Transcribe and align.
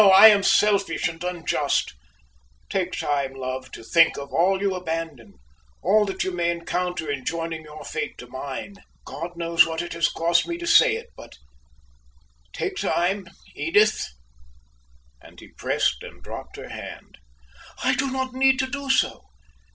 I 0.01 0.29
am 0.29 0.41
selfish 0.41 1.07
and 1.07 1.23
unjust. 1.23 1.93
Take 2.71 2.93
time, 2.93 3.33
love, 3.35 3.71
to 3.73 3.83
think 3.83 4.17
of 4.17 4.33
all 4.33 4.59
you 4.59 4.73
abandon, 4.73 5.35
all 5.83 6.05
that 6.05 6.23
you 6.23 6.31
may 6.31 6.49
encounter 6.49 7.07
in 7.11 7.23
joining 7.23 7.65
your 7.65 7.85
fate 7.85 8.17
to 8.17 8.25
mine. 8.25 8.77
God 9.05 9.37
knows 9.37 9.67
what 9.67 9.79
it 9.83 9.93
has 9.93 10.09
cost 10.09 10.47
me 10.47 10.57
to 10.57 10.65
say 10.65 10.95
it 10.95 11.09
but 11.15 11.37
take 12.51 12.77
time, 12.77 13.27
Edith," 13.53 14.07
and 15.21 15.39
he 15.39 15.49
pressed 15.49 16.01
and 16.01 16.23
dropped 16.23 16.55
her 16.55 16.69
hand. 16.69 17.19
"I 17.83 17.93
do 17.93 18.09
not 18.11 18.33
need 18.33 18.57
to 18.57 18.67
do 18.71 18.89
so. 18.89 19.25